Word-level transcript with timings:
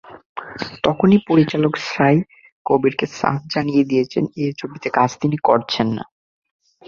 তখনই 0.83 1.19
পরিচালক 1.29 1.73
সাই 1.87 2.15
কবিরকে 2.65 3.05
সাফ 3.19 3.39
জানিয়ে 3.53 3.83
দিয়েছেন—এই 3.83 4.51
ছবিতে 4.59 4.87
কাজ 4.97 5.09
তিনি 5.21 5.37
করছেন 5.47 5.87
না। 5.97 6.03